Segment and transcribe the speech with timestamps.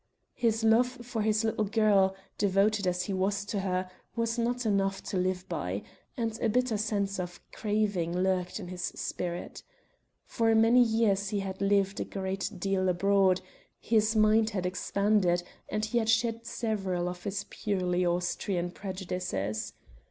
[0.33, 5.03] His love for his little girl, devoted as he was to her, was not enough
[5.03, 5.83] to live by,
[6.17, 9.61] and a bitter sense of craving lurked in his spirit.
[10.25, 13.41] For many years he had lived a great deal abroad;
[13.79, 19.73] his mind had expanded and he had shed several of his purely Austrian prejudices.